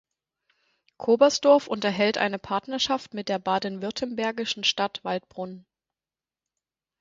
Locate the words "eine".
2.17-2.39